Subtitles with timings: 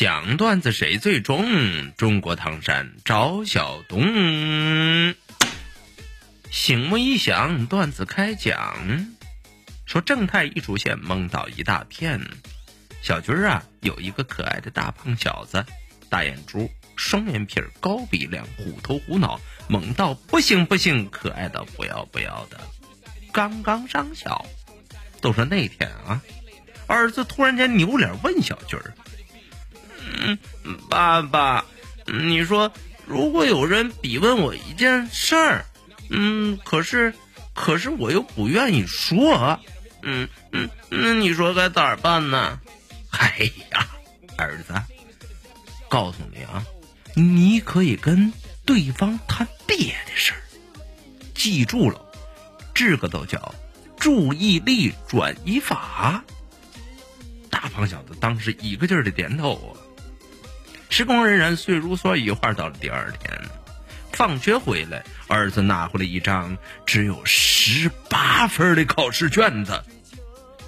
[0.00, 1.92] 讲段子谁最重？
[1.94, 5.14] 中国唐山赵小东。
[6.50, 8.78] 醒目一响，段子开讲。
[9.84, 12.18] 说正太一出现，懵倒一大片。
[13.02, 15.66] 小军儿啊，有一个可爱的大胖小子，
[16.08, 19.38] 大眼珠，双眼皮，高鼻梁，虎头虎脑，
[19.68, 22.58] 萌到不行不行，可爱到不要不要的。
[23.34, 24.46] 刚刚上小，
[25.20, 26.22] 都说那天啊，
[26.86, 28.94] 儿子突然间扭脸问小军儿。
[30.20, 30.38] 嗯，
[30.88, 31.64] 爸爸，
[32.06, 32.72] 你说
[33.06, 35.64] 如果有人逼问我一件事儿，
[36.10, 37.14] 嗯，可是，
[37.54, 39.58] 可是我又不愿意说，
[40.02, 42.60] 嗯嗯，那你说该咋办呢？
[43.10, 43.88] 哎呀，
[44.36, 44.74] 儿子，
[45.88, 46.64] 告诉你啊，
[47.14, 48.32] 你可以跟
[48.64, 49.76] 对方谈别
[50.06, 50.40] 的事儿，
[51.34, 52.00] 记住了，
[52.74, 53.54] 这个都叫
[53.98, 56.22] 注意力转移法。
[57.50, 59.74] 大胖小子当时一个劲儿的点头啊。
[61.00, 63.40] 时光荏苒，岁如梭，一晃到了第二天，
[64.12, 69.82] 放学回来，儿子拿回来一张只有十八分的考试卷子，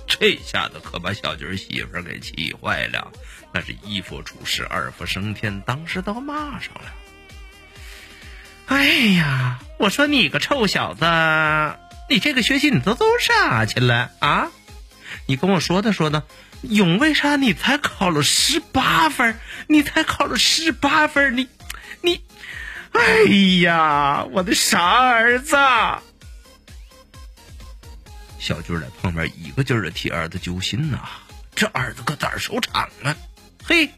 [0.07, 3.13] 这下子可把小军媳妇给气坏了，
[3.53, 6.95] 那是一夫出世，二夫升天，当时都骂上了。
[8.69, 11.05] 哎呀，我说你个臭小子，
[12.09, 14.49] 你这个学习你都都啥去了啊？
[15.27, 16.25] 你跟我说的说的。
[16.63, 19.37] 勇，为啥你才考了十八分？
[19.67, 21.49] 你才考了十八分，你，
[22.03, 22.21] 你，
[22.93, 23.25] 哎
[23.63, 25.57] 呀，我的傻儿子！
[28.39, 31.01] 小军在旁边一个劲儿的替儿子揪心呐，
[31.55, 33.17] 这儿子可咋收场啊？
[33.65, 33.91] 嘿，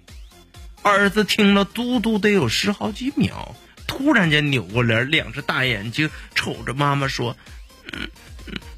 [0.83, 3.55] 儿子听了嘟嘟得有十好几秒，
[3.87, 7.37] 突然间扭过脸，两只大眼睛瞅着妈妈说
[7.93, 8.09] ：“嗯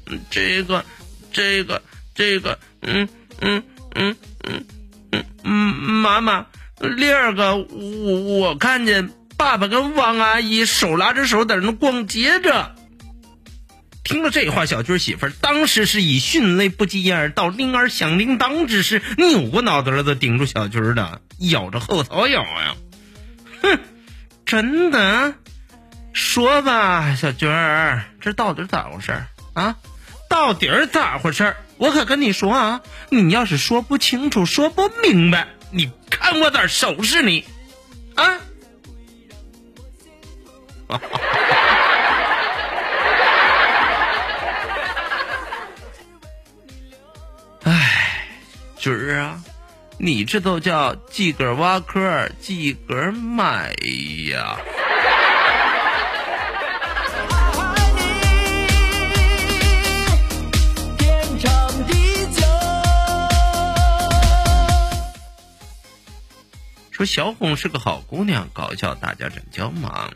[0.07, 0.85] 嗯，这个，
[1.31, 1.81] 这个，
[2.17, 3.07] 这个，嗯
[3.39, 3.63] 嗯。”
[3.99, 4.65] 嗯嗯
[5.11, 5.51] 嗯嗯，
[6.03, 6.45] 妈妈，
[6.97, 12.75] 第二个，我我看见爸爸跟王阿姨手拉着手在那逛街着。
[14.03, 22.75] 听了这话，小军媳妇当时是以迅雷不及掩耳盗铃儿响叮当之势，扭过脑袋来，都盯住小军的，咬着后槽咬呀。
[23.63, 23.79] 哼，
[24.45, 25.33] 真的？
[26.13, 29.11] 说吧，小军儿，这到底咋回事
[29.53, 29.75] 啊？
[30.29, 37.43] 到底咋回事我可跟你说啊，你要是说不清楚、说不明白，你看我咋收拾你，
[38.15, 38.37] 啊！
[47.63, 48.27] 哎，
[48.77, 49.41] 军儿啊，
[49.97, 52.53] 你这都叫自个挖坑，自
[52.87, 53.73] 个埋
[54.31, 54.57] 呀！
[66.97, 70.11] 说小红是个好姑娘，搞笑大家真叫忙。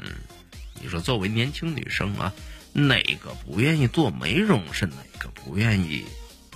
[0.81, 2.33] 你说作为年轻女生啊，
[2.73, 4.73] 哪个不愿意做美容？
[4.73, 6.03] 是哪个不愿意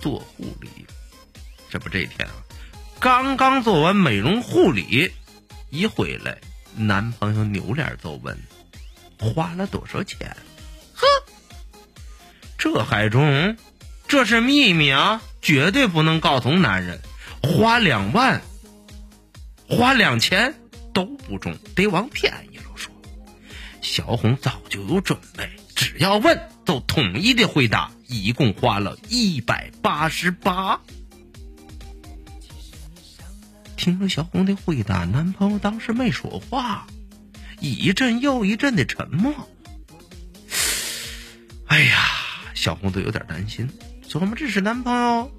[0.02, 0.88] 做护理？
[1.70, 2.34] 这不这天啊，
[3.00, 5.12] 刚刚做完美容护理，
[5.70, 6.40] 一回来，
[6.76, 8.36] 男朋友扭脸就问
[9.22, 10.36] ：“花了多少钱？”
[10.96, 11.06] 呵，
[12.58, 13.58] 这还中？
[14.08, 17.00] 这是秘密啊，绝对不能告诉男人。
[17.44, 18.42] 花两万。
[19.68, 20.54] 花两千
[20.94, 22.94] 都不中，得往便宜了说。
[23.82, 30.82] 小红早就有准备，只要问都统一的回答，一共花了一百八十八。
[33.76, 36.88] 听了小红的回答，男朋友当时没说话，
[37.60, 39.34] 一阵又一阵的沉默。
[41.68, 42.06] 哎呀，
[42.54, 43.70] 小红都有点担心，
[44.08, 45.32] 琢磨这是男朋友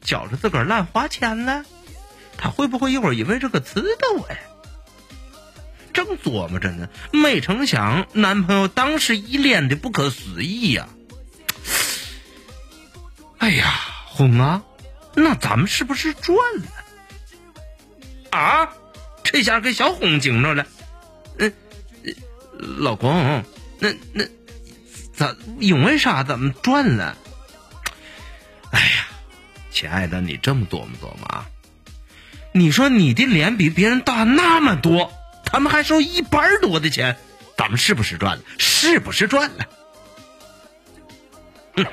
[0.00, 1.64] 觉着自个儿乱花钱了。
[2.38, 4.38] 他会不会一会儿因为这个刺的我呀？
[5.92, 10.88] 正琢磨着呢，没成想男朋友当时一脸的不可思议呀！
[13.38, 13.72] 哎呀，
[14.06, 14.62] 红啊，
[15.14, 18.38] 那咱们是不是赚了？
[18.38, 18.72] 啊！
[19.24, 20.66] 这下给小红惊着了。
[21.38, 21.52] 嗯，
[22.78, 23.42] 老公，
[23.78, 24.24] 那那
[25.14, 27.16] 咋因为啥咱们赚了？
[28.70, 29.08] 哎呀，
[29.70, 31.46] 亲爱的，你这么琢磨琢磨啊？
[32.56, 35.12] 你说你的脸比别人大那么多，
[35.44, 37.18] 他们还收一半多的钱，
[37.54, 38.42] 咱们是不是赚了？
[38.56, 39.66] 是不是赚了？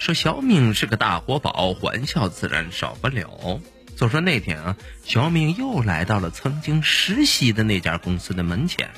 [0.00, 3.60] 说小明是个大活宝，欢笑自然少不了。
[4.02, 8.90] 就说那天啊，小明又来到了曾经实习的那家公司的门前，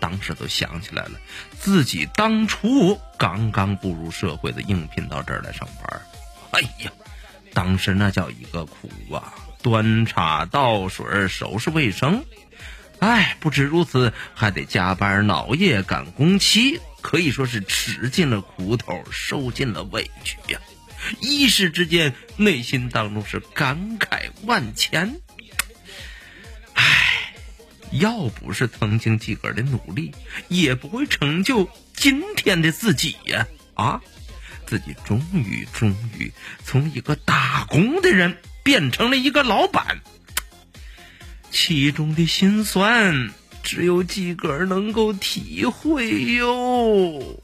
[0.00, 1.12] 当时都想起来了，
[1.58, 6.02] 自己当初刚刚步入社会的应聘到这儿来上班。
[6.50, 6.92] 哎呀，
[7.54, 9.32] 当时那叫一个苦啊！
[9.62, 12.22] 端茶倒水、收拾卫生，
[12.98, 16.82] 哎，不止如此，还得加班熬夜赶工期。
[17.00, 20.60] 可以说是吃尽了苦头，受尽了委屈呀！
[21.20, 25.20] 一时之间，内心当中是感慨万千。
[26.74, 27.34] 唉，
[27.92, 30.12] 要不是曾经自个儿的努力，
[30.48, 33.46] 也不会成就今天的自己呀！
[33.74, 34.00] 啊，
[34.66, 36.32] 自己终于终于
[36.64, 40.00] 从一个打工的人变成了一个老板，
[41.50, 43.30] 其中的辛酸。
[43.60, 47.42] 只有自个儿能够体会哟。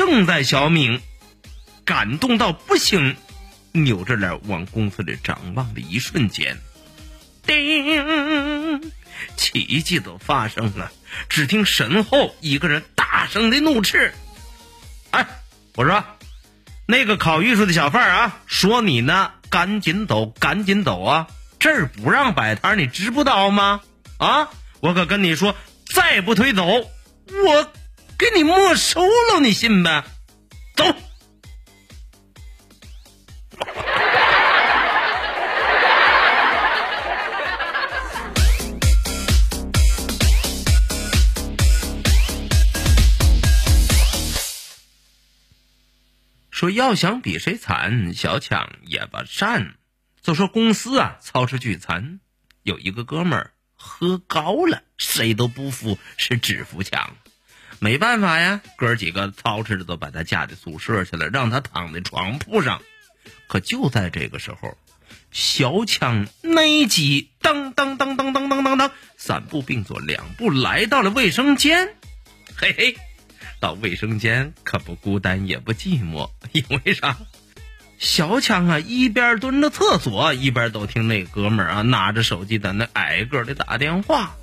[0.00, 1.02] 正在小敏
[1.84, 3.16] 感动到不行，
[3.72, 6.58] 扭着脸往公司里张望的一瞬间，
[7.44, 8.80] 叮！
[9.36, 10.90] 奇迹都发生了。
[11.28, 14.14] 只听身后一个人大声的怒斥
[15.12, 15.26] ：“哎，
[15.74, 16.02] 我说，
[16.86, 21.26] 那个考艺术的小贩啊，说你呢，赶紧走，赶紧走啊！”
[21.60, 23.82] 这儿不让摆摊，你知不道吗？
[24.16, 24.48] 啊！
[24.80, 25.54] 我可跟你说，
[25.84, 27.72] 再不推走，我
[28.20, 30.04] 给你没收了，你信呗？
[30.76, 30.84] 走。
[46.50, 49.76] 说要想比谁惨，小强也不善。
[50.20, 52.20] 就说公司啊，操持聚餐，
[52.64, 57.16] 有一个哥们儿喝高了，谁都不服，是只服强。
[57.80, 62.82] 没办法呀，哥几个操持着都把他架进宿舍去了，让他躺在床铺上。
[63.48, 64.76] 可就在这个时候，
[65.32, 71.94] 小强内急，噔噔噔噔噔噔噔噔，三步并作两步来到了卫生间。
[72.54, 72.96] 嘿嘿，
[73.60, 77.16] 到卫生间可不孤单也不寂寞，因为啥？
[77.98, 84.36] 小强啊，一边蹲着厕所，一边都听那哥们儿啊拿着手机在那挨个的打电话。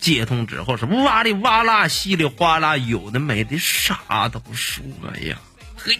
[0.00, 4.84] 接通之后是哇哩哇啦，稀里哗啦，有的没的，啥都说
[5.20, 5.38] 呀。
[5.76, 5.98] 嘿，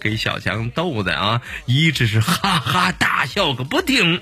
[0.00, 4.20] 给小强逗的啊，一直是哈哈大笑个不停。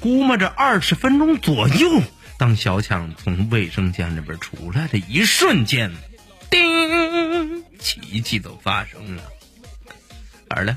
[0.00, 2.02] 估摸着二十分钟左右，
[2.36, 5.90] 当小强从卫生间里边出来的一瞬间，
[6.50, 9.22] 叮，奇迹都发生了。
[10.48, 10.76] 哪儿了？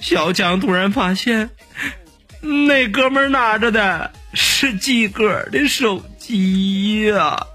[0.00, 1.50] 小强突然发现，
[2.40, 4.12] 那哥们拿着的
[4.60, 7.46] 是自个儿的手机呀！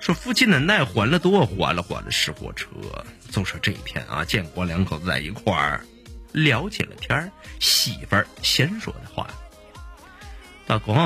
[0.00, 2.66] 说附近的耐还了多，还了还了是火车。
[3.30, 5.80] 就说这一天啊，建国两口子在一块儿。
[6.32, 9.28] 聊起了天儿，媳妇儿先说的话
[10.66, 10.96] ：“老公，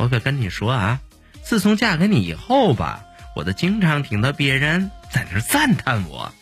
[0.00, 0.98] 我可跟你说啊，
[1.42, 3.04] 自从嫁给你以后吧，
[3.36, 6.32] 我都经常听到别人在那赞叹我。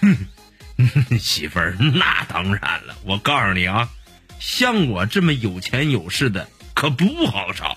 [0.00, 0.16] 哼，
[1.20, 2.96] 媳妇儿，那当然了。
[3.04, 3.90] 我告诉你啊，
[4.38, 7.76] 像我这么有钱有势的可不好找，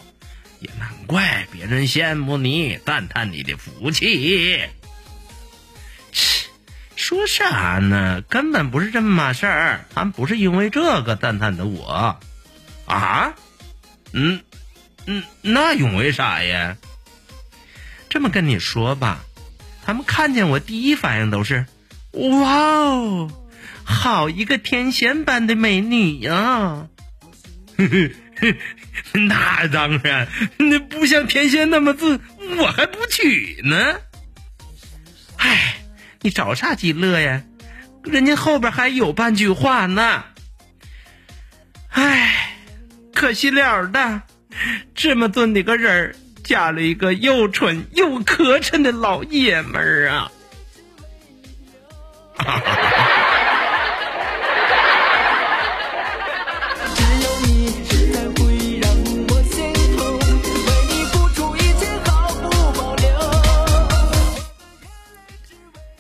[0.62, 4.62] 也难怪别人羡慕你，赞叹你的福气。”
[6.95, 8.22] 说啥呢？
[8.22, 12.17] 根本不是这么码事儿，他们不是因为这个赞叹的我，
[12.86, 13.33] 啊？
[14.13, 14.41] 嗯
[15.05, 16.77] 嗯，那因为啥呀？
[18.10, 19.24] 这么跟你说吧，
[19.86, 21.65] 他们看见我第一反应都是，
[22.12, 23.31] 哇哦，
[23.83, 26.88] 好一个天仙般的美女呀！
[29.13, 32.19] 那当然，那不像天仙那么自，
[32.57, 34.00] 我还不娶呢。
[35.38, 35.77] 唉。
[36.25, 37.43] 你着啥急乐呀？
[38.05, 40.24] 人家后边还有半句话呢。
[41.89, 42.55] 唉，
[43.13, 44.22] 可惜了的，
[44.95, 50.31] 这么尊的个人儿，嫁了一个又蠢又磕碜的老爷们儿啊！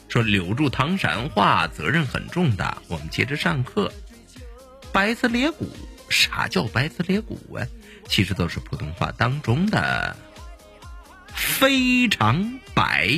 [0.09, 2.77] 说留住唐山话，责任很重大。
[2.87, 3.91] 我们接着上课，
[4.91, 5.67] 白色裂谷。
[6.13, 7.65] 啥叫白子裂谷啊？
[8.07, 10.15] 其实都是普通话当中的
[11.33, 13.09] 非常白。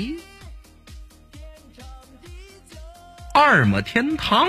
[3.33, 4.47] 二亩天堂，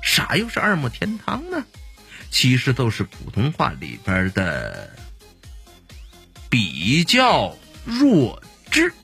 [0.00, 1.64] 啥又是二亩天堂呢？
[2.30, 4.96] 其实都是普通话里边的
[6.48, 8.94] 比较弱智。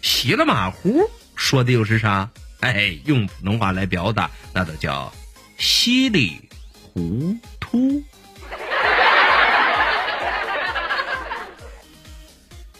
[0.00, 2.30] 稀里马虎说的又是啥？
[2.60, 5.12] 哎，用普通话来表达，那都叫
[5.58, 6.48] 稀里
[6.96, 8.02] 糊涂。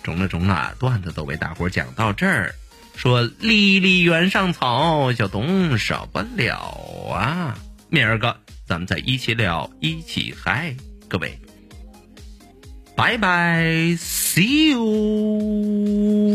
[0.02, 2.54] 中了中了，段子都为大伙讲到这儿。
[2.94, 6.56] 说离离原上草，小东少不了
[7.12, 7.58] 啊！
[7.90, 8.34] 明儿个
[8.66, 10.74] 咱们再一起聊，一起嗨，
[11.06, 11.38] 各位，
[12.96, 13.60] 拜拜
[13.98, 16.25] ，see you。